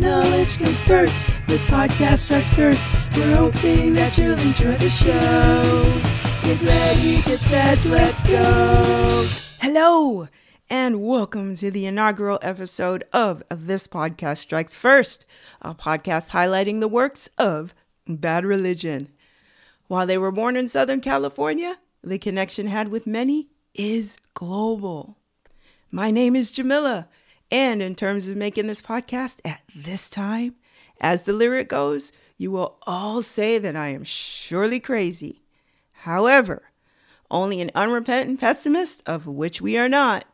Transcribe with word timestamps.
knowledge 0.00 0.58
comes 0.58 0.82
first. 0.82 1.22
This 1.46 1.64
podcast 1.66 2.20
strikes 2.20 2.52
first. 2.54 2.90
We're 3.14 3.36
hoping 3.36 3.92
that 3.94 4.16
you'll 4.16 4.38
enjoy 4.38 4.76
the 4.78 4.88
show. 4.88 6.00
Get 6.42 6.62
ready, 6.62 7.16
get 7.16 7.38
set, 7.38 7.84
let's 7.84 8.26
go. 8.26 9.28
Hello, 9.60 10.28
and 10.70 11.06
welcome 11.06 11.54
to 11.56 11.70
the 11.70 11.84
inaugural 11.84 12.38
episode 12.40 13.04
of 13.12 13.42
This 13.50 13.86
Podcast 13.86 14.38
Strikes 14.38 14.74
First, 14.74 15.26
a 15.60 15.74
podcast 15.74 16.30
highlighting 16.30 16.80
the 16.80 16.88
works 16.88 17.28
of 17.36 17.74
Bad 18.08 18.46
Religion. 18.46 19.08
While 19.86 20.06
they 20.06 20.16
were 20.16 20.32
born 20.32 20.56
in 20.56 20.68
Southern 20.68 21.02
California, 21.02 21.76
the 22.02 22.18
connection 22.18 22.68
had 22.68 22.88
with 22.88 23.06
many 23.06 23.48
is 23.74 24.16
global. 24.32 25.18
My 25.90 26.10
name 26.10 26.34
is 26.34 26.50
Jamilah, 26.50 27.08
and 27.50 27.82
in 27.82 27.94
terms 27.94 28.28
of 28.28 28.36
making 28.36 28.66
this 28.66 28.82
podcast 28.82 29.40
at 29.44 29.62
this 29.74 30.08
time, 30.08 30.54
as 31.00 31.24
the 31.24 31.32
lyric 31.32 31.68
goes, 31.68 32.12
you 32.36 32.50
will 32.50 32.78
all 32.86 33.22
say 33.22 33.58
that 33.58 33.76
I 33.76 33.88
am 33.88 34.04
surely 34.04 34.80
crazy. 34.80 35.42
However, 35.92 36.70
only 37.30 37.60
an 37.60 37.70
unrepentant 37.74 38.40
pessimist, 38.40 39.02
of 39.06 39.26
which 39.26 39.60
we 39.60 39.76
are 39.76 39.88
not, 39.88 40.24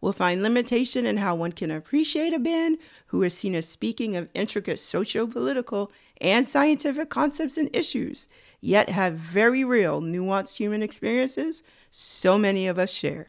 will 0.00 0.12
find 0.12 0.42
limitation 0.42 1.06
in 1.06 1.16
how 1.16 1.34
one 1.34 1.52
can 1.52 1.70
appreciate 1.70 2.32
a 2.32 2.38
band 2.38 2.78
who 3.06 3.22
is 3.22 3.34
seen 3.34 3.54
as 3.54 3.66
speaking 3.66 4.14
of 4.14 4.28
intricate 4.34 4.78
socio 4.78 5.26
political 5.26 5.90
and 6.20 6.46
scientific 6.46 7.10
concepts 7.10 7.56
and 7.56 7.74
issues, 7.74 8.28
yet 8.60 8.88
have 8.88 9.14
very 9.14 9.64
real, 9.64 10.00
nuanced 10.00 10.56
human 10.56 10.82
experiences 10.82 11.62
so 11.90 12.38
many 12.38 12.66
of 12.66 12.78
us 12.78 12.90
share. 12.90 13.28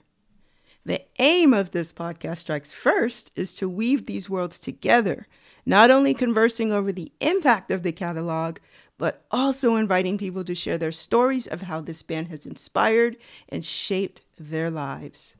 The 0.87 1.01
aim 1.19 1.53
of 1.53 1.71
this 1.71 1.91
podcast 1.91 2.37
strikes 2.37 2.71
first 2.71 3.29
is 3.35 3.57
to 3.57 3.67
weave 3.67 4.05
these 4.05 4.29
worlds 4.29 4.57
together, 4.57 5.27
not 5.65 5.91
only 5.91 6.13
conversing 6.13 6.71
over 6.71 6.93
the 6.93 7.11
impact 7.19 7.71
of 7.71 7.83
the 7.83 7.91
catalog, 7.91 8.59
but 8.97 9.25
also 9.29 9.75
inviting 9.75 10.17
people 10.17 10.45
to 10.45 10.55
share 10.55 10.77
their 10.77 10.93
stories 10.93 11.45
of 11.45 11.63
how 11.63 11.81
this 11.81 12.03
band 12.03 12.29
has 12.29 12.45
inspired 12.45 13.17
and 13.49 13.65
shaped 13.65 14.21
their 14.39 14.71
lives. 14.71 15.35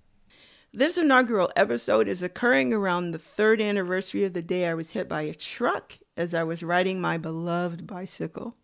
This 0.73 0.98
inaugural 0.98 1.50
episode 1.56 2.09
is 2.09 2.22
occurring 2.22 2.73
around 2.73 3.11
the 3.11 3.17
third 3.17 3.61
anniversary 3.61 4.26
of 4.26 4.34
the 4.34 4.42
day 4.42 4.67
I 4.67 4.73
was 4.73 4.92
hit 4.92 5.08
by 5.08 5.22
a 5.22 5.34
truck 5.34 5.98
as 6.17 6.34
I 6.34 6.44
was 6.44 6.61
riding 6.61 7.00
my 7.00 7.17
beloved 7.17 7.88
bicycle. 7.88 8.58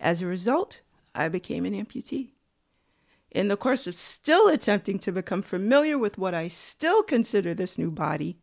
As 0.00 0.22
a 0.22 0.26
result, 0.26 0.80
I 1.14 1.28
became 1.28 1.66
an 1.66 1.74
amputee. 1.74 2.30
In 3.30 3.48
the 3.48 3.56
course 3.56 3.86
of 3.86 3.94
still 3.94 4.48
attempting 4.48 4.98
to 5.00 5.12
become 5.12 5.42
familiar 5.42 5.96
with 5.96 6.18
what 6.18 6.34
I 6.34 6.48
still 6.48 7.02
consider 7.02 7.54
this 7.54 7.78
new 7.78 7.90
body, 7.90 8.38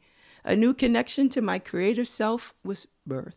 a 0.45 0.55
new 0.55 0.73
connection 0.73 1.27
to 1.29 1.41
my 1.41 1.59
creative 1.59 2.07
self 2.07 2.53
was 2.63 2.87
birthed. 3.07 3.33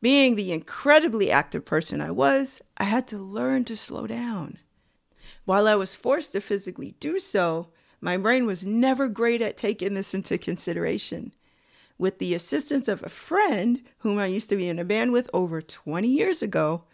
Being 0.00 0.34
the 0.34 0.52
incredibly 0.52 1.30
active 1.30 1.64
person 1.64 2.00
I 2.00 2.10
was, 2.10 2.60
I 2.76 2.84
had 2.84 3.06
to 3.08 3.18
learn 3.18 3.64
to 3.64 3.76
slow 3.76 4.06
down. 4.06 4.58
While 5.44 5.66
I 5.66 5.76
was 5.76 5.94
forced 5.94 6.32
to 6.32 6.40
physically 6.40 6.94
do 7.00 7.18
so, 7.18 7.68
my 8.00 8.16
brain 8.16 8.46
was 8.46 8.64
never 8.64 9.08
great 9.08 9.42
at 9.42 9.56
taking 9.56 9.94
this 9.94 10.14
into 10.14 10.38
consideration. 10.38 11.34
With 11.98 12.18
the 12.18 12.34
assistance 12.34 12.86
of 12.86 13.02
a 13.02 13.08
friend 13.08 13.82
whom 13.98 14.18
I 14.18 14.26
used 14.26 14.48
to 14.50 14.56
be 14.56 14.68
in 14.68 14.78
a 14.78 14.84
band 14.84 15.12
with 15.12 15.30
over 15.32 15.60
20 15.60 16.06
years 16.06 16.42
ago, 16.42 16.84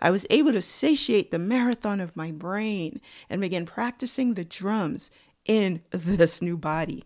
I 0.00 0.10
was 0.10 0.26
able 0.30 0.52
to 0.52 0.62
satiate 0.62 1.30
the 1.30 1.38
marathon 1.38 2.00
of 2.00 2.16
my 2.16 2.32
brain 2.32 3.00
and 3.28 3.40
begin 3.40 3.66
practicing 3.66 4.34
the 4.34 4.44
drums 4.44 5.10
in 5.44 5.82
this 5.90 6.40
new 6.40 6.56
body. 6.56 7.04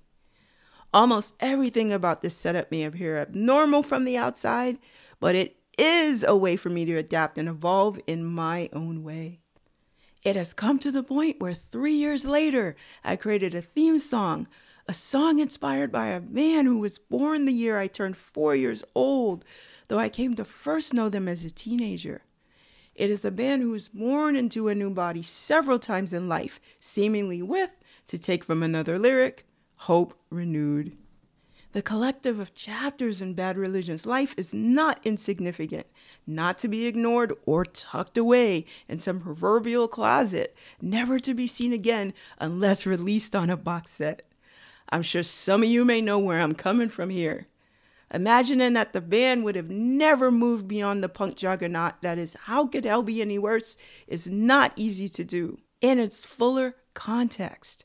Almost 0.93 1.35
everything 1.41 1.93
about 1.93 2.23
this 2.23 2.37
setup 2.37 2.71
may 2.71 2.85
appear 2.85 3.19
abnormal 3.19 3.83
from 3.83 4.05
the 4.05 4.17
outside, 4.17 4.79
but 5.19 5.35
it 5.35 5.57
is 5.77 6.23
a 6.23 6.37
way 6.37 6.55
for 6.57 6.71
me 6.71 6.85
to 6.85 6.97
adapt 6.97 7.37
and 7.37 7.49
evolve 7.49 7.99
in 8.07 8.25
my 8.25 8.71
own 8.73 9.03
way. 9.03 9.41
It 10.23 10.37
has 10.37 10.55
come 10.55 10.79
to 10.79 10.93
the 10.93 11.03
point 11.03 11.41
where 11.41 11.53
three 11.53 11.95
years 11.95 12.25
later, 12.25 12.77
I 13.03 13.17
created 13.17 13.55
a 13.55 13.61
theme 13.61 13.99
song, 13.99 14.47
a 14.87 14.95
song 14.95 15.41
inspired 15.41 15.91
by 15.91 16.07
a 16.07 16.21
man 16.21 16.65
who 16.65 16.79
was 16.79 16.99
born 16.99 17.45
the 17.45 17.53
year 17.53 17.79
I 17.79 17.89
turned 17.89 18.17
four 18.17 18.55
years 18.55 18.85
old, 18.95 19.45
though 19.89 19.99
I 19.99 20.09
came 20.09 20.37
to 20.37 20.45
first 20.45 20.95
know 20.95 21.09
them 21.09 21.27
as 21.27 21.45
a 21.45 21.51
teenager. 21.51 22.23
It 22.95 23.11
is 23.11 23.25
a 23.25 23.31
man 23.31 23.61
who 23.61 23.75
is 23.75 23.89
born 23.89 24.37
into 24.37 24.69
a 24.69 24.75
new 24.75 24.91
body 24.91 25.23
several 25.23 25.79
times 25.79 26.13
in 26.13 26.29
life, 26.29 26.61
seemingly 26.79 27.43
with, 27.43 27.77
to 28.07 28.19
take 28.19 28.45
from 28.45 28.63
another 28.63 28.99
lyric, 28.99 29.45
hope 29.77 30.19
renewed. 30.31 30.97
The 31.73 31.83
collective 31.83 32.39
of 32.39 32.55
chapters 32.55 33.21
in 33.21 33.35
Bad 33.35 33.57
Religion's 33.57 34.07
life 34.07 34.33
is 34.37 34.55
not 34.55 35.01
insignificant, 35.03 35.89
not 36.25 36.57
to 36.59 36.69
be 36.69 36.87
ignored 36.87 37.33
or 37.47 37.65
tucked 37.65 38.17
away 38.17 38.67
in 38.89 39.01
some 39.01 39.19
proverbial 39.19 39.89
closet, 39.89 40.55
never 40.81 41.19
to 41.19 41.35
be 41.35 41.49
seen 41.49 41.73
again 41.73 42.15
unless 42.39 42.87
released 42.87 43.35
on 43.35 43.51
a 43.51 43.57
box 43.57 43.91
set. 43.91 44.23
I'm 44.91 45.03
sure 45.03 45.25
some 45.25 45.65
of 45.65 45.69
you 45.69 45.85
may 45.85 46.01
know 46.01 46.21
where 46.21 46.41
I'm 46.41 46.55
coming 46.55 46.91
from 46.91 47.11
here. 47.11 47.49
Imagining 48.15 48.75
that 48.75 48.93
the 48.93 49.01
band 49.01 49.43
would 49.43 49.57
have 49.57 49.71
never 49.71 50.31
moved 50.31 50.69
beyond 50.69 51.03
the 51.03 51.09
punk 51.09 51.35
juggernaut 51.35 51.95
that 52.03 52.17
is 52.17 52.37
How 52.45 52.65
Could 52.65 52.85
Hell 52.85 53.03
Be 53.03 53.21
Any 53.21 53.41
Worse 53.41 53.77
is 54.07 54.31
not 54.31 54.73
easy 54.77 55.09
to 55.09 55.25
do 55.25 55.59
in 55.81 55.99
its 55.99 56.25
fuller 56.25 56.77
context. 56.95 57.85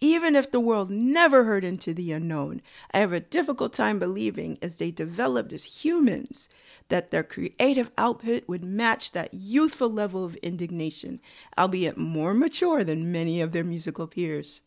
Even 0.00 0.36
if 0.36 0.52
the 0.52 0.60
world 0.60 0.90
never 0.90 1.42
heard 1.42 1.64
into 1.64 1.92
the 1.92 2.12
unknown, 2.12 2.62
I 2.94 2.98
have 2.98 3.12
a 3.12 3.18
difficult 3.18 3.72
time 3.72 3.98
believing 3.98 4.58
as 4.62 4.78
they 4.78 4.92
developed 4.92 5.52
as 5.52 5.84
humans 5.84 6.48
that 6.88 7.10
their 7.10 7.24
creative 7.24 7.90
output 7.98 8.44
would 8.46 8.62
match 8.62 9.10
that 9.10 9.34
youthful 9.34 9.90
level 9.90 10.24
of 10.24 10.36
indignation, 10.36 11.20
albeit 11.58 11.98
more 11.98 12.32
mature 12.32 12.84
than 12.84 13.10
many 13.10 13.40
of 13.40 13.50
their 13.50 13.64
musical 13.64 14.06
peers. 14.06 14.60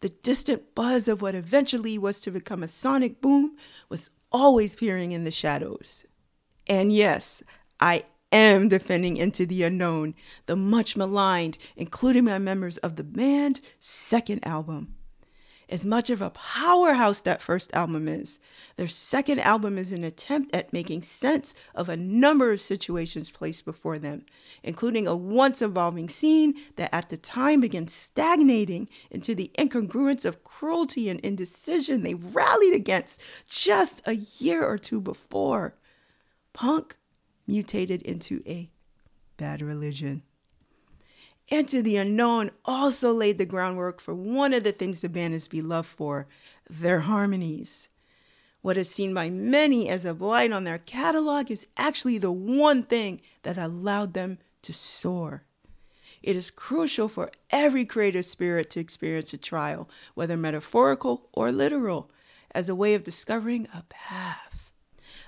The 0.00 0.08
distant 0.08 0.74
buzz 0.74 1.06
of 1.06 1.20
what 1.20 1.34
eventually 1.34 1.98
was 1.98 2.18
to 2.20 2.30
become 2.30 2.62
a 2.62 2.68
sonic 2.68 3.20
boom 3.20 3.58
was 3.90 4.08
always 4.32 4.74
peering 4.74 5.12
in 5.12 5.24
the 5.24 5.30
shadows. 5.30 6.04
And 6.66 6.92
yes, 6.92 7.42
I 7.80 8.04
am 8.30 8.68
defending 8.68 9.16
Into 9.16 9.46
the 9.46 9.62
Unknown, 9.62 10.14
the 10.46 10.56
much 10.56 10.96
maligned, 10.96 11.58
including 11.76 12.24
my 12.24 12.38
members 12.38 12.78
of 12.78 12.96
the 12.96 13.04
band, 13.04 13.60
second 13.78 14.46
album. 14.46 14.94
As 15.72 15.86
much 15.86 16.10
of 16.10 16.20
a 16.20 16.28
powerhouse 16.28 17.22
that 17.22 17.40
first 17.40 17.72
album 17.72 18.06
is, 18.06 18.40
their 18.76 18.86
second 18.86 19.38
album 19.38 19.78
is 19.78 19.90
an 19.90 20.04
attempt 20.04 20.54
at 20.54 20.70
making 20.70 21.00
sense 21.00 21.54
of 21.74 21.88
a 21.88 21.96
number 21.96 22.52
of 22.52 22.60
situations 22.60 23.30
placed 23.30 23.64
before 23.64 23.98
them, 23.98 24.26
including 24.62 25.06
a 25.06 25.16
once 25.16 25.62
evolving 25.62 26.10
scene 26.10 26.52
that 26.76 26.94
at 26.94 27.08
the 27.08 27.16
time 27.16 27.62
began 27.62 27.88
stagnating 27.88 28.86
into 29.10 29.34
the 29.34 29.50
incongruence 29.58 30.26
of 30.26 30.44
cruelty 30.44 31.08
and 31.08 31.20
indecision 31.20 32.02
they 32.02 32.12
rallied 32.12 32.74
against 32.74 33.22
just 33.48 34.02
a 34.04 34.12
year 34.12 34.62
or 34.62 34.76
two 34.76 35.00
before. 35.00 35.74
Punk 36.52 36.98
mutated 37.46 38.02
into 38.02 38.42
a 38.46 38.68
bad 39.38 39.62
religion. 39.62 40.22
Into 41.52 41.82
the 41.82 41.98
Unknown 41.98 42.50
also 42.64 43.12
laid 43.12 43.36
the 43.36 43.44
groundwork 43.44 44.00
for 44.00 44.14
one 44.14 44.54
of 44.54 44.64
the 44.64 44.72
things 44.72 45.02
the 45.02 45.10
band 45.10 45.34
is 45.34 45.48
beloved 45.48 45.86
for 45.86 46.26
their 46.70 47.00
harmonies. 47.00 47.90
What 48.62 48.78
is 48.78 48.88
seen 48.88 49.12
by 49.12 49.28
many 49.28 49.86
as 49.90 50.06
a 50.06 50.14
blight 50.14 50.50
on 50.50 50.64
their 50.64 50.78
catalog 50.78 51.50
is 51.50 51.66
actually 51.76 52.16
the 52.16 52.32
one 52.32 52.82
thing 52.82 53.20
that 53.42 53.58
allowed 53.58 54.14
them 54.14 54.38
to 54.62 54.72
soar. 54.72 55.42
It 56.22 56.36
is 56.36 56.50
crucial 56.50 57.06
for 57.06 57.30
every 57.50 57.84
creative 57.84 58.24
spirit 58.24 58.70
to 58.70 58.80
experience 58.80 59.34
a 59.34 59.36
trial, 59.36 59.90
whether 60.14 60.38
metaphorical 60.38 61.28
or 61.34 61.52
literal, 61.52 62.10
as 62.52 62.70
a 62.70 62.74
way 62.74 62.94
of 62.94 63.04
discovering 63.04 63.68
a 63.74 63.82
path. 63.90 64.70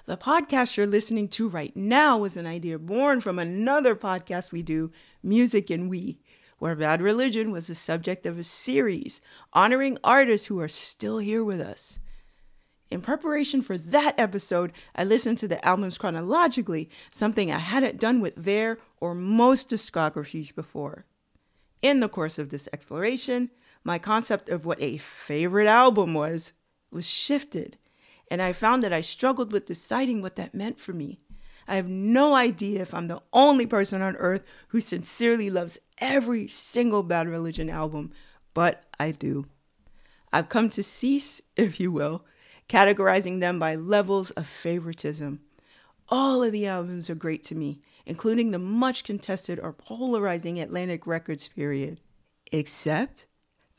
The 0.06 0.16
podcast 0.18 0.76
you're 0.76 0.86
listening 0.86 1.28
to 1.28 1.48
right 1.48 1.74
now 1.74 2.18
was 2.18 2.36
an 2.36 2.46
idea 2.46 2.78
born 2.78 3.22
from 3.22 3.38
another 3.38 3.94
podcast 3.94 4.52
we 4.52 4.62
do, 4.62 4.90
Music 5.24 5.70
and 5.70 5.88
We, 5.90 6.20
where 6.58 6.76
Bad 6.76 7.02
Religion 7.02 7.50
was 7.50 7.66
the 7.66 7.74
subject 7.74 8.26
of 8.26 8.38
a 8.38 8.44
series 8.44 9.20
honoring 9.52 9.98
artists 10.04 10.46
who 10.46 10.60
are 10.60 10.68
still 10.68 11.18
here 11.18 11.42
with 11.42 11.60
us. 11.60 11.98
In 12.90 13.00
preparation 13.00 13.62
for 13.62 13.76
that 13.76 14.14
episode, 14.18 14.72
I 14.94 15.04
listened 15.04 15.38
to 15.38 15.48
the 15.48 15.64
albums 15.66 15.98
chronologically, 15.98 16.90
something 17.10 17.50
I 17.50 17.58
hadn't 17.58 17.98
done 17.98 18.20
with 18.20 18.36
their 18.36 18.78
or 19.00 19.14
most 19.14 19.70
discographies 19.70 20.54
before. 20.54 21.06
In 21.82 22.00
the 22.00 22.08
course 22.08 22.38
of 22.38 22.50
this 22.50 22.68
exploration, 22.72 23.50
my 23.82 23.98
concept 23.98 24.48
of 24.48 24.64
what 24.64 24.80
a 24.80 24.98
favorite 24.98 25.66
album 25.66 26.14
was 26.14 26.52
was 26.90 27.08
shifted 27.08 27.76
and 28.30 28.40
I 28.40 28.52
found 28.52 28.82
that 28.82 28.92
I 28.92 29.00
struggled 29.00 29.52
with 29.52 29.66
deciding 29.66 30.22
what 30.22 30.36
that 30.36 30.54
meant 30.54 30.80
for 30.80 30.92
me. 30.92 31.20
I 31.66 31.76
have 31.76 31.88
no 31.88 32.34
idea 32.34 32.82
if 32.82 32.92
I'm 32.92 33.08
the 33.08 33.22
only 33.32 33.66
person 33.66 34.02
on 34.02 34.16
earth 34.16 34.42
who 34.68 34.80
sincerely 34.80 35.50
loves 35.50 35.78
every 35.98 36.48
single 36.48 37.02
Bad 37.02 37.28
Religion 37.28 37.70
album, 37.70 38.12
but 38.52 38.84
I 38.98 39.10
do. 39.12 39.46
I've 40.32 40.48
come 40.48 40.68
to 40.70 40.82
cease, 40.82 41.40
if 41.56 41.80
you 41.80 41.92
will, 41.92 42.24
categorizing 42.68 43.40
them 43.40 43.58
by 43.58 43.74
levels 43.74 44.30
of 44.32 44.46
favoritism. 44.46 45.40
All 46.08 46.42
of 46.42 46.52
the 46.52 46.66
albums 46.66 47.08
are 47.08 47.14
great 47.14 47.42
to 47.44 47.54
me, 47.54 47.80
including 48.04 48.50
the 48.50 48.58
much 48.58 49.04
contested 49.04 49.58
or 49.58 49.72
polarizing 49.72 50.60
Atlantic 50.60 51.06
Records 51.06 51.48
period. 51.48 52.00
Except 52.52 53.26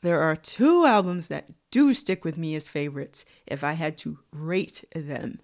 there 0.02 0.20
are 0.20 0.36
two 0.36 0.84
albums 0.84 1.28
that 1.28 1.46
do 1.70 1.94
stick 1.94 2.24
with 2.24 2.36
me 2.36 2.54
as 2.54 2.68
favorites 2.68 3.24
if 3.46 3.62
I 3.62 3.72
had 3.72 3.96
to 3.98 4.18
rate 4.32 4.84
them 4.94 5.40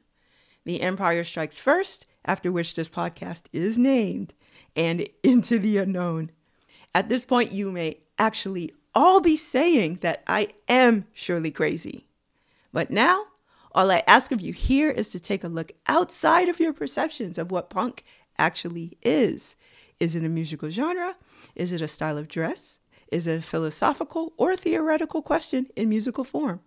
The 0.64 0.80
Empire 0.80 1.24
Strikes 1.24 1.58
First, 1.58 2.06
after 2.24 2.52
which 2.52 2.74
this 2.74 2.88
podcast 2.88 3.44
is 3.52 3.78
named, 3.78 4.34
and 4.76 5.08
Into 5.22 5.58
the 5.58 5.78
Unknown. 5.78 6.30
At 6.94 7.08
this 7.08 7.24
point, 7.24 7.52
you 7.52 7.70
may 7.72 7.98
actually 8.18 8.72
all 8.94 9.20
be 9.20 9.36
saying 9.36 9.98
that 10.02 10.22
I 10.26 10.48
am 10.68 11.06
surely 11.12 11.50
crazy. 11.50 12.06
But 12.72 12.90
now, 12.90 13.24
all 13.72 13.90
I 13.90 14.02
ask 14.06 14.32
of 14.32 14.40
you 14.40 14.52
here 14.52 14.90
is 14.90 15.10
to 15.10 15.20
take 15.20 15.44
a 15.44 15.48
look 15.48 15.72
outside 15.86 16.48
of 16.48 16.60
your 16.60 16.72
perceptions 16.72 17.38
of 17.38 17.50
what 17.50 17.70
punk 17.70 18.04
actually 18.38 18.98
is. 19.02 19.56
Is 19.98 20.14
it 20.14 20.24
a 20.24 20.28
musical 20.28 20.68
genre? 20.68 21.16
Is 21.54 21.72
it 21.72 21.80
a 21.80 21.88
style 21.88 22.18
of 22.18 22.28
dress? 22.28 22.78
Is 23.10 23.26
it 23.26 23.38
a 23.38 23.42
philosophical 23.42 24.32
or 24.36 24.56
theoretical 24.56 25.22
question 25.22 25.66
in 25.76 25.88
musical 25.88 26.24
form? 26.24 26.60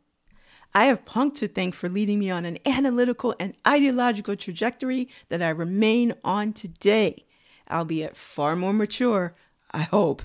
I 0.75 0.87
have 0.87 1.05
punk 1.05 1.35
to 1.35 1.47
thank 1.47 1.73
for 1.73 1.87
leading 1.87 2.19
me 2.19 2.29
on 2.29 2.43
an 2.43 2.57
analytical 2.65 3.33
and 3.39 3.55
ideological 3.65 4.35
trajectory 4.35 5.07
that 5.29 5.41
I 5.41 5.47
remain 5.49 6.13
on 6.25 6.51
today, 6.51 7.23
albeit 7.71 8.17
far 8.17 8.57
more 8.57 8.73
mature, 8.73 9.33
I 9.71 9.83
hope. 9.83 10.21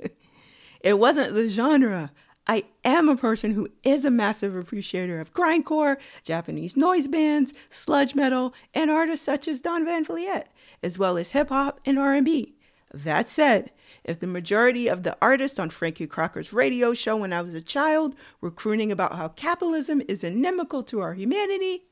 it 0.82 0.98
wasn't 0.98 1.32
the 1.32 1.48
genre. 1.48 2.12
I 2.46 2.64
am 2.84 3.08
a 3.08 3.16
person 3.16 3.52
who 3.52 3.70
is 3.82 4.04
a 4.04 4.10
massive 4.10 4.54
appreciator 4.54 5.18
of 5.18 5.32
grindcore, 5.32 5.96
Japanese 6.24 6.76
noise 6.76 7.08
bands, 7.08 7.54
sludge 7.70 8.14
metal, 8.14 8.52
and 8.74 8.90
artists 8.90 9.24
such 9.24 9.48
as 9.48 9.62
Don 9.62 9.86
Van 9.86 10.04
Vliet, 10.04 10.48
as 10.82 10.98
well 10.98 11.16
as 11.16 11.30
hip 11.30 11.48
hop 11.48 11.80
and 11.86 11.98
R&B. 11.98 12.54
That 12.92 13.28
said, 13.28 13.70
if 14.02 14.18
the 14.18 14.26
majority 14.26 14.88
of 14.88 15.04
the 15.04 15.16
artists 15.22 15.58
on 15.58 15.70
Frankie 15.70 16.06
Crocker's 16.06 16.52
radio 16.52 16.92
show 16.92 17.16
when 17.16 17.32
I 17.32 17.40
was 17.40 17.54
a 17.54 17.60
child 17.60 18.16
were 18.40 18.50
crooning 18.50 18.90
about 18.90 19.14
how 19.14 19.28
capitalism 19.28 20.02
is 20.08 20.24
inimical 20.24 20.82
to 20.84 21.00
our 21.00 21.14
humanity, 21.14 21.84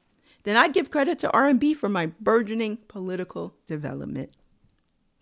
then 0.43 0.57
I'd 0.57 0.73
give 0.73 0.91
credit 0.91 1.19
to 1.21 1.31
R&B 1.31 1.75
for 1.75 1.89
my 1.89 2.07
burgeoning 2.21 2.79
political 2.89 3.55
development. 3.67 4.33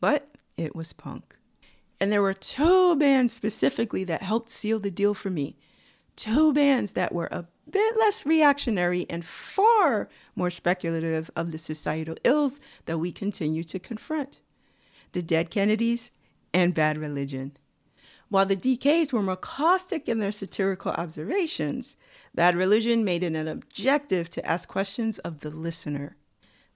But 0.01 0.31
it 0.57 0.75
was 0.75 0.93
punk. 0.93 1.37
And 2.01 2.11
there 2.11 2.23
were 2.23 2.35
two 2.35 2.97
bands 2.97 3.33
specifically 3.33 4.05
that 4.05 4.23
helped 4.23 4.51
seal 4.51 4.79
the 4.79 4.91
deal 4.91 5.15
for 5.15 5.31
me. 5.31 5.57
Two 6.15 6.55
bands 6.55 6.93
that 6.93 7.13
were 7.13 7.29
a 7.31 7.47
bit 7.71 7.99
less 7.99 8.25
reactionary 8.25 9.07
and 9.11 9.25
far 9.25 10.09
more 10.35 10.51
speculative 10.51 11.31
of 11.37 11.53
the 11.53 11.59
societal 11.59 12.17
ills 12.25 12.61
that 12.87 12.99
we 12.99 13.13
continue 13.13 13.65
to 13.65 13.79
confront 13.79 14.41
the 15.13 15.23
Dead 15.23 15.51
Kennedys 15.51 16.11
and 16.53 16.75
Bad 16.75 16.99
Religion. 16.99 17.57
While 18.29 18.47
the 18.47 18.57
DKs 18.57 19.13
were 19.13 19.23
more 19.23 19.37
caustic 19.37 20.09
in 20.09 20.19
their 20.19 20.33
satirical 20.33 20.93
observations, 20.93 21.97
Bad 22.35 22.57
Religion 22.57 23.05
made 23.05 23.23
it 23.23 23.35
an 23.35 23.47
objective 23.47 24.29
to 24.31 24.45
ask 24.45 24.69
questions 24.69 25.19
of 25.21 25.41
the 25.41 25.51
listener. 25.51 26.17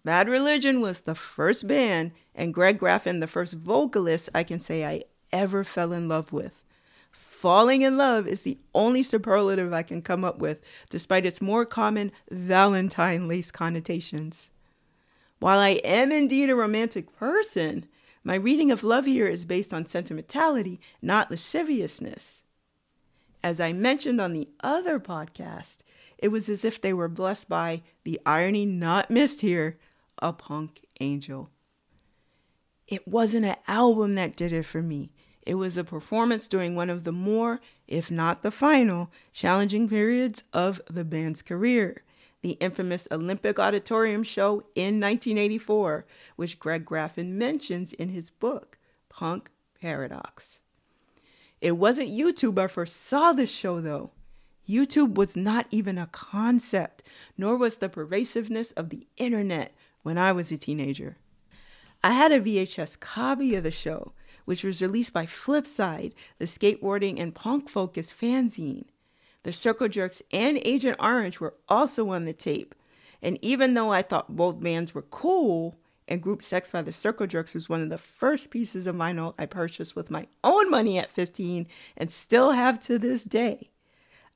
Bad 0.04 0.28
Religion 0.28 0.80
was 0.80 1.02
the 1.02 1.14
first 1.14 1.66
band, 1.66 2.12
and 2.34 2.54
Greg 2.54 2.78
Graffin 2.78 3.20
the 3.20 3.26
first 3.26 3.54
vocalist 3.54 4.30
I 4.34 4.44
can 4.44 4.60
say 4.60 4.84
I 4.84 5.04
ever 5.32 5.64
fell 5.64 5.92
in 5.92 6.08
love 6.08 6.32
with. 6.32 6.62
Falling 7.10 7.82
in 7.82 7.96
love 7.96 8.28
is 8.28 8.42
the 8.42 8.58
only 8.74 9.02
superlative 9.02 9.72
I 9.72 9.82
can 9.82 10.02
come 10.02 10.24
up 10.24 10.38
with, 10.38 10.60
despite 10.88 11.26
its 11.26 11.42
more 11.42 11.66
common 11.66 12.12
Valentine 12.30 13.26
lace 13.26 13.50
connotations. 13.50 14.50
While 15.40 15.58
I 15.58 15.80
am 15.84 16.12
indeed 16.12 16.50
a 16.50 16.54
romantic 16.54 17.14
person, 17.16 17.86
my 18.22 18.34
reading 18.34 18.70
of 18.70 18.84
love 18.84 19.06
here 19.06 19.26
is 19.26 19.44
based 19.44 19.72
on 19.72 19.86
sentimentality, 19.86 20.80
not 21.00 21.30
lasciviousness. 21.30 22.42
As 23.42 23.60
I 23.60 23.72
mentioned 23.72 24.20
on 24.20 24.32
the 24.32 24.48
other 24.62 25.00
podcast, 25.00 25.78
it 26.18 26.28
was 26.28 26.48
as 26.48 26.64
if 26.64 26.80
they 26.80 26.92
were 26.92 27.08
blessed 27.08 27.48
by 27.48 27.82
the 28.04 28.20
irony 28.26 28.66
not 28.66 29.10
missed 29.10 29.40
here 29.40 29.78
a 30.20 30.32
punk 30.32 30.84
angel. 31.00 31.50
It 32.86 33.08
wasn't 33.08 33.46
an 33.46 33.56
album 33.66 34.14
that 34.16 34.36
did 34.36 34.52
it 34.52 34.64
for 34.64 34.82
me. 34.82 35.12
It 35.46 35.54
was 35.54 35.78
a 35.78 35.84
performance 35.84 36.46
during 36.46 36.76
one 36.76 36.90
of 36.90 37.04
the 37.04 37.12
more, 37.12 37.60
if 37.88 38.10
not 38.10 38.42
the 38.42 38.50
final, 38.50 39.10
challenging 39.32 39.88
periods 39.88 40.44
of 40.52 40.82
the 40.90 41.04
band's 41.04 41.40
career 41.40 42.02
the 42.42 42.52
infamous 42.52 43.06
Olympic 43.10 43.58
Auditorium 43.58 44.22
show 44.22 44.64
in 44.74 45.00
1984, 45.00 46.06
which 46.36 46.58
Greg 46.58 46.84
Graffin 46.84 47.32
mentions 47.32 47.92
in 47.92 48.08
his 48.08 48.30
book, 48.30 48.78
Punk 49.08 49.50
Paradox. 49.80 50.62
It 51.60 51.72
wasn't 51.72 52.10
YouTube 52.10 52.58
I 52.58 52.66
first 52.66 52.96
saw 52.96 53.32
this 53.32 53.50
show, 53.50 53.80
though. 53.80 54.10
YouTube 54.68 55.14
was 55.14 55.36
not 55.36 55.66
even 55.70 55.98
a 55.98 56.06
concept, 56.06 57.02
nor 57.36 57.56
was 57.56 57.78
the 57.78 57.88
pervasiveness 57.88 58.72
of 58.72 58.88
the 58.88 59.06
internet 59.16 59.74
when 60.02 60.16
I 60.16 60.32
was 60.32 60.50
a 60.50 60.56
teenager. 60.56 61.16
I 62.02 62.12
had 62.12 62.32
a 62.32 62.40
VHS 62.40 62.98
copy 63.00 63.54
of 63.56 63.64
the 63.64 63.70
show, 63.70 64.12
which 64.46 64.64
was 64.64 64.80
released 64.80 65.12
by 65.12 65.26
Flipside, 65.26 66.12
the 66.38 66.46
skateboarding 66.46 67.20
and 67.20 67.34
punk 67.34 67.68
focused 67.68 68.18
fanzine. 68.18 68.86
The 69.42 69.52
Circle 69.52 69.88
Jerks 69.88 70.22
and 70.32 70.60
Agent 70.64 70.96
Orange 71.00 71.40
were 71.40 71.54
also 71.68 72.10
on 72.10 72.24
the 72.24 72.34
tape. 72.34 72.74
And 73.22 73.38
even 73.42 73.74
though 73.74 73.92
I 73.92 74.02
thought 74.02 74.36
both 74.36 74.60
bands 74.60 74.94
were 74.94 75.02
cool, 75.02 75.76
and 76.08 76.22
Group 76.22 76.42
Sex 76.42 76.70
by 76.70 76.82
the 76.82 76.92
Circle 76.92 77.26
Jerks 77.28 77.54
was 77.54 77.68
one 77.68 77.82
of 77.82 77.88
the 77.88 77.98
first 77.98 78.50
pieces 78.50 78.86
of 78.86 78.96
vinyl 78.96 79.34
I 79.38 79.46
purchased 79.46 79.94
with 79.94 80.10
my 80.10 80.26
own 80.42 80.70
money 80.70 80.98
at 80.98 81.10
15 81.10 81.68
and 81.96 82.10
still 82.10 82.50
have 82.50 82.80
to 82.80 82.98
this 82.98 83.22
day. 83.24 83.70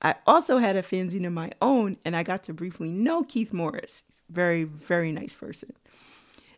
I 0.00 0.14
also 0.26 0.58
had 0.58 0.76
a 0.76 0.82
fanzine 0.82 1.26
of 1.26 1.32
my 1.32 1.50
own, 1.60 1.96
and 2.04 2.14
I 2.14 2.22
got 2.22 2.42
to 2.44 2.52
briefly 2.52 2.90
know 2.90 3.24
Keith 3.24 3.52
Morris. 3.52 4.04
He's 4.06 4.22
a 4.28 4.32
very, 4.32 4.64
very 4.64 5.10
nice 5.12 5.36
person. 5.36 5.72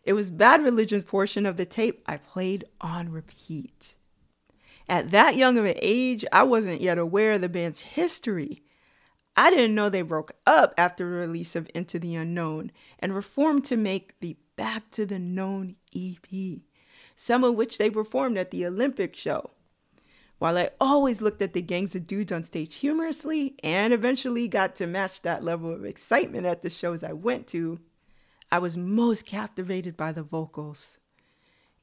It 0.03 0.13
was 0.13 0.29
Bad 0.29 0.63
Religion's 0.63 1.05
portion 1.05 1.45
of 1.45 1.57
the 1.57 1.65
tape 1.65 2.03
I 2.05 2.17
played 2.17 2.65
on 2.81 3.11
repeat. 3.11 3.95
At 4.89 5.11
that 5.11 5.35
young 5.35 5.57
of 5.57 5.65
an 5.65 5.75
age, 5.81 6.23
I 6.31 6.43
wasn't 6.43 6.81
yet 6.81 6.97
aware 6.97 7.33
of 7.33 7.41
the 7.41 7.49
band's 7.49 7.81
history. 7.81 8.63
I 9.35 9.49
didn't 9.49 9.75
know 9.75 9.89
they 9.89 10.01
broke 10.01 10.33
up 10.45 10.73
after 10.77 11.03
the 11.03 11.17
release 11.17 11.55
of 11.55 11.69
Into 11.75 11.99
the 11.99 12.15
Unknown 12.15 12.71
and 12.99 13.13
reformed 13.13 13.65
to 13.65 13.77
make 13.77 14.19
the 14.19 14.37
Back 14.55 14.89
to 14.91 15.05
the 15.05 15.19
Known 15.19 15.75
EP, 15.95 16.61
some 17.15 17.43
of 17.43 17.55
which 17.55 17.77
they 17.77 17.89
performed 17.89 18.37
at 18.37 18.49
the 18.49 18.65
Olympic 18.65 19.15
show. 19.15 19.51
While 20.39 20.57
I 20.57 20.69
always 20.79 21.21
looked 21.21 21.41
at 21.41 21.53
the 21.53 21.61
gangs 21.61 21.95
of 21.95 22.07
dudes 22.07 22.31
on 22.31 22.43
stage 22.43 22.75
humorously 22.75 23.55
and 23.63 23.91
eventually 23.91 24.47
got 24.47 24.75
to 24.75 24.87
match 24.87 25.21
that 25.21 25.43
level 25.43 25.71
of 25.71 25.83
excitement 25.83 26.45
at 26.45 26.61
the 26.61 26.69
shows 26.69 27.03
I 27.03 27.13
went 27.13 27.47
to, 27.47 27.79
I 28.51 28.59
was 28.59 28.77
most 28.77 29.25
captivated 29.25 29.97
by 29.97 30.11
the 30.11 30.23
vocals 30.23 30.99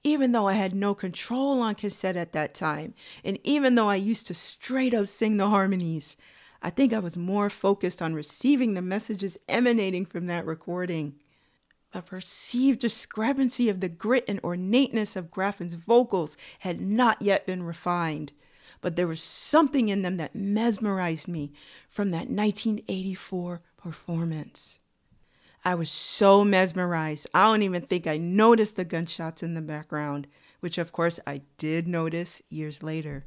even 0.05 0.33
though 0.33 0.47
I 0.47 0.53
had 0.53 0.75
no 0.75 0.95
control 0.95 1.63
on 1.63 1.75
cassette 1.75 2.17
at 2.17 2.33
that 2.35 2.55
time, 2.55 2.95
and 3.25 3.39
even 3.43 3.75
though 3.75 3.89
I 3.89 3.97
used 3.97 4.27
to 4.27 4.35
straight 4.35 4.93
up 4.93 5.09
sing 5.09 5.39
the 5.39 5.49
harmonies, 5.49 6.17
I 6.63 6.71
think 6.71 6.93
I 6.93 6.99
was 6.99 7.17
more 7.17 7.49
focused 7.51 8.03
on 8.03 8.15
receiving 8.15 8.75
the 8.75 8.83
messages 8.83 9.39
emanating 9.49 10.05
from 10.05 10.27
that 10.27 10.47
recording. 10.47 11.15
The 11.93 12.03
perceived 12.03 12.81
discrepancy 12.81 13.69
of 13.69 13.81
the 13.81 13.89
grit 13.89 14.25
and 14.29 14.41
ornateness 14.45 15.17
of 15.17 15.31
Graffin's 15.31 15.75
vocals 15.75 16.37
had 16.61 16.81
not 16.81 17.23
yet 17.23 17.47
been 17.47 17.63
refined, 17.63 18.33
but 18.81 18.97
there 18.97 19.07
was 19.07 19.23
something 19.23 19.89
in 19.89 20.03
them 20.03 20.19
that 20.19 20.35
mesmerized 20.35 21.29
me 21.29 21.53
from 21.89 22.11
that 22.11 22.29
1984 22.29 23.63
performance. 23.77 24.81
I 25.65 25.75
was 25.75 25.91
so 25.91 26.45
mesmerized. 26.45 27.27
I 27.33 27.45
don't 27.45 27.63
even 27.63 27.83
think 27.83 28.07
I 28.07 28.19
noticed 28.19 28.77
the 28.77 28.85
gunshots 28.85 29.43
in 29.43 29.55
the 29.55 29.63
background, 29.63 30.27
which 30.61 30.77
of 30.77 30.93
course 30.93 31.19
I 31.27 31.43
did 31.57 31.89
notice 31.89 32.43
years 32.51 32.83
later. 32.83 33.25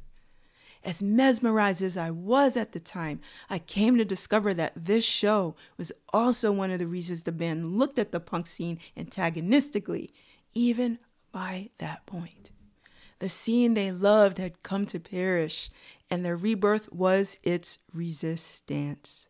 As 0.84 1.02
mesmerized 1.02 1.82
as 1.82 1.96
I 1.96 2.12
was 2.12 2.56
at 2.56 2.72
the 2.72 2.80
time, 2.80 3.20
I 3.50 3.58
came 3.58 3.96
to 3.98 4.04
discover 4.04 4.54
that 4.54 4.72
this 4.76 5.04
show 5.04 5.56
was 5.76 5.90
also 6.12 6.52
one 6.52 6.70
of 6.70 6.78
the 6.78 6.86
reasons 6.86 7.24
the 7.24 7.32
band 7.32 7.76
looked 7.76 7.98
at 7.98 8.12
the 8.12 8.20
punk 8.20 8.46
scene 8.46 8.78
antagonistically, 8.96 10.12
even 10.54 11.00
by 11.32 11.70
that 11.78 12.06
point. 12.06 12.52
The 13.18 13.28
scene 13.28 13.74
they 13.74 13.90
loved 13.90 14.38
had 14.38 14.62
come 14.62 14.86
to 14.86 15.00
perish, 15.00 15.70
and 16.08 16.24
their 16.24 16.36
rebirth 16.36 16.92
was 16.92 17.38
its 17.42 17.80
resistance. 17.92 19.26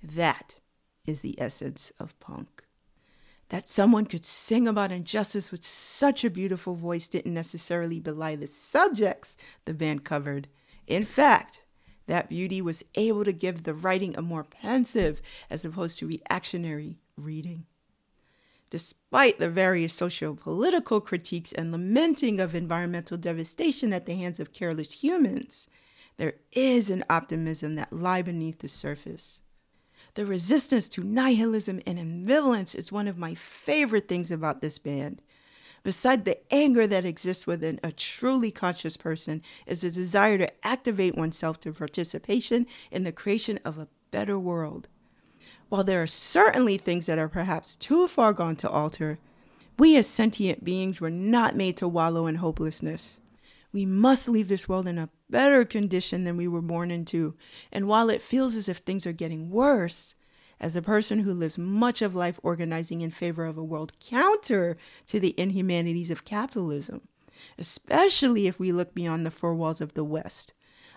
That 0.00 0.60
is 1.08 1.22
the 1.22 1.40
essence 1.40 1.90
of 1.98 2.18
punk. 2.20 2.62
That 3.48 3.66
someone 3.66 4.04
could 4.04 4.24
sing 4.24 4.68
about 4.68 4.92
injustice 4.92 5.50
with 5.50 5.64
such 5.64 6.22
a 6.22 6.30
beautiful 6.30 6.74
voice 6.74 7.08
didn't 7.08 7.32
necessarily 7.32 7.98
belie 7.98 8.36
the 8.36 8.46
subjects 8.46 9.38
the 9.64 9.72
band 9.74 10.04
covered. 10.04 10.48
In 10.86 11.04
fact, 11.04 11.64
That 12.08 12.30
beauty 12.30 12.62
was 12.62 12.84
able 12.94 13.24
to 13.24 13.32
give 13.32 13.62
the 13.62 13.74
writing 13.74 14.16
a 14.16 14.22
more 14.22 14.42
pensive 14.42 15.20
as 15.50 15.64
opposed 15.64 15.98
to 15.98 16.08
reactionary 16.08 16.96
reading. 17.16 17.66
Despite 18.70 19.38
the 19.38 19.50
various 19.50 19.92
socio 19.92 20.34
political 20.34 21.02
critiques 21.02 21.52
and 21.52 21.70
lamenting 21.70 22.40
of 22.40 22.54
environmental 22.54 23.18
devastation 23.18 23.92
at 23.92 24.06
the 24.06 24.14
hands 24.14 24.40
of 24.40 24.54
careless 24.54 25.02
humans, 25.02 25.68
there 26.16 26.34
is 26.52 26.88
an 26.88 27.04
optimism 27.10 27.74
that 27.74 27.92
lie 27.92 28.22
beneath 28.22 28.60
the 28.60 28.68
surface. 28.68 29.42
The 30.18 30.26
resistance 30.26 30.88
to 30.88 31.04
nihilism 31.04 31.80
and 31.86 31.96
ambivalence 31.96 32.74
is 32.74 32.90
one 32.90 33.06
of 33.06 33.18
my 33.18 33.36
favorite 33.36 34.08
things 34.08 34.32
about 34.32 34.60
this 34.60 34.76
band. 34.76 35.22
Beside 35.84 36.24
the 36.24 36.38
anger 36.52 36.88
that 36.88 37.04
exists 37.04 37.46
within 37.46 37.78
a 37.84 37.92
truly 37.92 38.50
conscious 38.50 38.96
person 38.96 39.42
is 39.64 39.84
a 39.84 39.92
desire 39.92 40.36
to 40.38 40.66
activate 40.66 41.14
oneself 41.14 41.60
to 41.60 41.72
participation 41.72 42.66
in 42.90 43.04
the 43.04 43.12
creation 43.12 43.60
of 43.64 43.78
a 43.78 43.86
better 44.10 44.36
world. 44.36 44.88
While 45.68 45.84
there 45.84 46.02
are 46.02 46.08
certainly 46.08 46.78
things 46.78 47.06
that 47.06 47.20
are 47.20 47.28
perhaps 47.28 47.76
too 47.76 48.08
far 48.08 48.32
gone 48.32 48.56
to 48.56 48.68
alter, 48.68 49.20
we 49.78 49.96
as 49.96 50.08
sentient 50.08 50.64
beings 50.64 51.00
were 51.00 51.12
not 51.12 51.54
made 51.54 51.76
to 51.76 51.86
wallow 51.86 52.26
in 52.26 52.34
hopelessness. 52.34 53.20
We 53.78 53.86
must 53.86 54.28
leave 54.28 54.48
this 54.48 54.68
world 54.68 54.88
in 54.88 54.98
a 54.98 55.08
better 55.30 55.64
condition 55.64 56.24
than 56.24 56.36
we 56.36 56.48
were 56.48 56.60
born 56.60 56.90
into. 56.90 57.36
And 57.70 57.86
while 57.86 58.10
it 58.10 58.20
feels 58.20 58.56
as 58.56 58.68
if 58.68 58.78
things 58.78 59.06
are 59.06 59.12
getting 59.12 59.50
worse, 59.50 60.16
as 60.58 60.74
a 60.74 60.82
person 60.82 61.20
who 61.20 61.32
lives 61.32 61.58
much 61.58 62.02
of 62.02 62.12
life 62.12 62.40
organizing 62.42 63.02
in 63.02 63.12
favor 63.12 63.44
of 63.44 63.56
a 63.56 63.62
world 63.62 63.92
counter 64.00 64.76
to 65.06 65.20
the 65.20 65.32
inhumanities 65.38 66.10
of 66.10 66.24
capitalism, 66.24 67.02
especially 67.56 68.48
if 68.48 68.58
we 68.58 68.72
look 68.72 68.94
beyond 68.94 69.24
the 69.24 69.30
four 69.30 69.54
walls 69.54 69.80
of 69.80 69.94
the 69.94 70.02
West, 70.02 70.54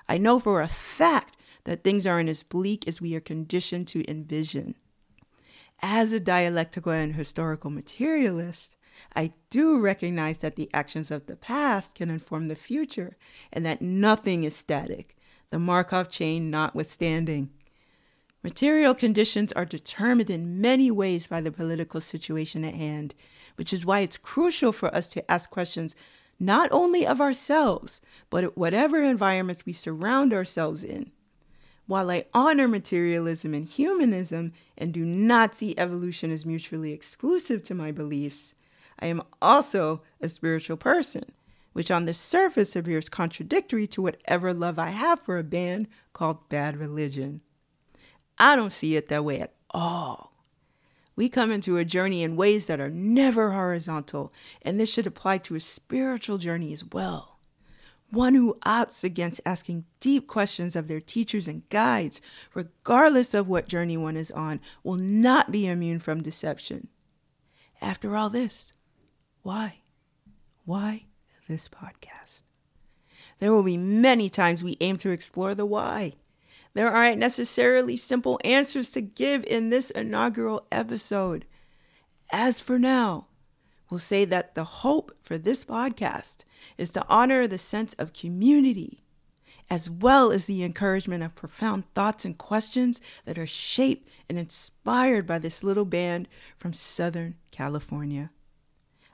I 0.09 0.17
know 0.17 0.39
for 0.39 0.59
a 0.59 0.67
fact 0.67 1.37
that 1.65 1.83
things 1.83 2.07
aren't 2.07 2.29
as 2.29 2.41
bleak 2.41 2.87
as 2.87 2.99
we 2.99 3.13
are 3.13 3.19
conditioned 3.19 3.89
to 3.89 4.09
envision. 4.09 4.73
As 5.83 6.11
a 6.13 6.19
dialectical 6.19 6.93
and 6.93 7.13
historical 7.13 7.69
materialist, 7.69 8.75
I 9.15 9.33
do 9.49 9.79
recognize 9.79 10.39
that 10.39 10.55
the 10.55 10.69
actions 10.73 11.11
of 11.11 11.25
the 11.25 11.35
past 11.35 11.95
can 11.95 12.09
inform 12.09 12.47
the 12.47 12.55
future 12.55 13.17
and 13.51 13.65
that 13.65 13.81
nothing 13.81 14.43
is 14.43 14.55
static, 14.55 15.15
the 15.49 15.59
Markov 15.59 16.09
chain 16.09 16.49
notwithstanding. 16.49 17.49
Material 18.43 18.95
conditions 18.95 19.51
are 19.51 19.65
determined 19.65 20.29
in 20.29 20.59
many 20.59 20.89
ways 20.89 21.27
by 21.27 21.41
the 21.41 21.51
political 21.51 22.01
situation 22.01 22.63
at 22.63 22.73
hand, 22.73 23.13
which 23.55 23.71
is 23.71 23.85
why 23.85 23.99
it's 23.99 24.17
crucial 24.17 24.71
for 24.71 24.93
us 24.95 25.09
to 25.09 25.31
ask 25.31 25.49
questions 25.49 25.95
not 26.39 26.71
only 26.71 27.05
of 27.05 27.21
ourselves, 27.21 28.01
but 28.31 28.43
of 28.43 28.57
whatever 28.57 29.03
environments 29.03 29.65
we 29.65 29.73
surround 29.73 30.33
ourselves 30.33 30.83
in. 30.83 31.11
While 31.85 32.09
I 32.09 32.25
honor 32.33 32.67
materialism 32.67 33.53
and 33.53 33.65
humanism 33.65 34.53
and 34.75 34.91
do 34.91 35.05
not 35.05 35.53
see 35.53 35.75
evolution 35.77 36.31
as 36.31 36.45
mutually 36.45 36.93
exclusive 36.93 37.61
to 37.63 37.75
my 37.75 37.91
beliefs, 37.91 38.55
I 39.01 39.07
am 39.07 39.23
also 39.41 40.03
a 40.21 40.27
spiritual 40.27 40.77
person, 40.77 41.25
which 41.73 41.89
on 41.89 42.05
the 42.05 42.13
surface 42.13 42.75
appears 42.75 43.09
contradictory 43.09 43.87
to 43.87 44.01
whatever 44.01 44.53
love 44.53 44.77
I 44.77 44.89
have 44.89 45.21
for 45.21 45.37
a 45.37 45.43
band 45.43 45.87
called 46.13 46.49
Bad 46.49 46.77
Religion. 46.77 47.41
I 48.37 48.55
don't 48.55 48.73
see 48.73 48.95
it 48.95 49.07
that 49.09 49.25
way 49.25 49.39
at 49.39 49.53
all. 49.71 50.31
We 51.15 51.29
come 51.29 51.51
into 51.51 51.77
a 51.77 51.85
journey 51.85 52.23
in 52.23 52.35
ways 52.35 52.67
that 52.67 52.79
are 52.79 52.89
never 52.89 53.51
horizontal, 53.51 54.33
and 54.61 54.79
this 54.79 54.91
should 54.91 55.07
apply 55.07 55.39
to 55.39 55.55
a 55.55 55.59
spiritual 55.59 56.37
journey 56.37 56.71
as 56.73 56.85
well. 56.85 57.39
One 58.09 58.33
who 58.33 58.57
opts 58.65 59.03
against 59.03 59.41
asking 59.45 59.85
deep 59.99 60.27
questions 60.27 60.75
of 60.75 60.87
their 60.87 60.99
teachers 60.99 61.47
and 61.47 61.67
guides, 61.69 62.21
regardless 62.53 63.33
of 63.33 63.47
what 63.47 63.67
journey 63.67 63.97
one 63.97 64.17
is 64.17 64.31
on, 64.31 64.59
will 64.83 64.97
not 64.97 65.51
be 65.51 65.67
immune 65.67 65.99
from 65.99 66.21
deception. 66.21 66.89
After 67.81 68.15
all 68.15 68.29
this, 68.29 68.73
why? 69.43 69.77
Why 70.65 71.05
this 71.47 71.67
podcast? 71.67 72.43
There 73.39 73.51
will 73.51 73.63
be 73.63 73.77
many 73.77 74.29
times 74.29 74.63
we 74.63 74.77
aim 74.81 74.97
to 74.97 75.09
explore 75.09 75.55
the 75.55 75.65
why. 75.65 76.13
There 76.73 76.91
aren't 76.91 77.17
necessarily 77.17 77.97
simple 77.97 78.39
answers 78.43 78.91
to 78.91 79.01
give 79.01 79.43
in 79.45 79.69
this 79.69 79.89
inaugural 79.89 80.65
episode. 80.71 81.45
As 82.31 82.61
for 82.61 82.79
now, 82.79 83.27
we'll 83.89 83.99
say 83.99 84.25
that 84.25 84.55
the 84.55 84.63
hope 84.63 85.11
for 85.21 85.37
this 85.37 85.65
podcast 85.65 86.45
is 86.77 86.91
to 86.91 87.05
honor 87.09 87.47
the 87.47 87.57
sense 87.57 87.93
of 87.95 88.13
community, 88.13 89.03
as 89.69 89.89
well 89.89 90.31
as 90.31 90.45
the 90.45 90.63
encouragement 90.63 91.23
of 91.23 91.35
profound 91.35 91.91
thoughts 91.93 92.23
and 92.23 92.37
questions 92.37 93.01
that 93.25 93.37
are 93.37 93.47
shaped 93.47 94.07
and 94.29 94.37
inspired 94.37 95.25
by 95.25 95.39
this 95.39 95.63
little 95.63 95.85
band 95.85 96.27
from 96.57 96.73
Southern 96.73 97.35
California. 97.49 98.29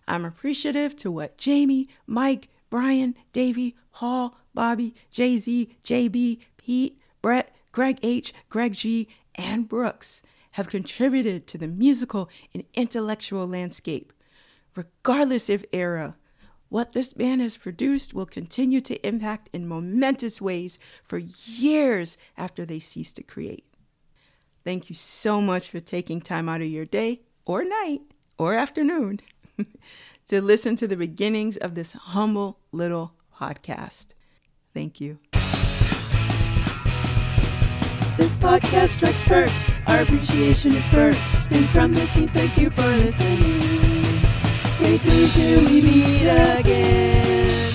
I'm 0.07 0.25
appreciative 0.25 0.95
to 0.97 1.11
what 1.11 1.37
Jamie, 1.37 1.89
Mike, 2.05 2.49
Brian, 2.69 3.15
Davey, 3.33 3.75
Hall, 3.91 4.37
Bobby, 4.53 4.93
Jay 5.11 5.37
Z, 5.37 5.75
JB, 5.83 6.39
Pete, 6.57 6.99
Brett, 7.21 7.55
Greg 7.71 7.99
H, 8.01 8.33
Greg 8.49 8.73
G, 8.73 9.07
and 9.35 9.67
Brooks 9.67 10.21
have 10.51 10.69
contributed 10.69 11.45
to 11.47 11.57
the 11.57 11.67
musical 11.67 12.29
and 12.53 12.63
intellectual 12.73 13.45
landscape. 13.45 14.11
Regardless 14.75 15.49
of 15.49 15.65
era, 15.71 16.15
what 16.69 16.93
this 16.93 17.13
band 17.13 17.41
has 17.41 17.57
produced 17.57 18.13
will 18.13 18.25
continue 18.25 18.81
to 18.81 19.07
impact 19.07 19.49
in 19.53 19.67
momentous 19.67 20.41
ways 20.41 20.79
for 21.03 21.17
years 21.17 22.17
after 22.35 22.65
they 22.65 22.79
cease 22.79 23.13
to 23.13 23.23
create. 23.23 23.65
Thank 24.63 24.89
you 24.89 24.95
so 24.95 25.39
much 25.39 25.69
for 25.69 25.79
taking 25.79 26.19
time 26.19 26.49
out 26.49 26.61
of 26.61 26.67
your 26.67 26.85
day 26.85 27.21
or 27.45 27.63
night 27.63 28.01
or 28.37 28.53
afternoon 28.53 29.19
to 30.27 30.41
listen 30.41 30.75
to 30.77 30.87
the 30.87 30.97
beginnings 30.97 31.57
of 31.57 31.75
this 31.75 31.93
humble 31.93 32.59
little 32.71 33.13
podcast. 33.35 34.13
Thank 34.73 34.99
you. 35.01 35.17
This 38.17 38.35
podcast 38.37 38.89
strikes 38.89 39.23
first. 39.23 39.63
Our 39.85 40.01
appreciation 40.01 40.73
is 40.73 40.87
bursting 40.87 41.67
from 41.67 41.93
the 41.93 42.07
seams. 42.07 42.31
Thank 42.31 42.57
you 42.57 42.69
for 42.71 42.81
listening. 42.81 43.61
Stay 44.75 44.97
tuned 44.97 45.31
till 45.31 45.61
we 45.65 45.81
meet 45.81 46.27
again. 46.59 47.66